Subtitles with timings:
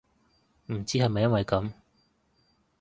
[0.65, 1.73] 唔知係咪因為噉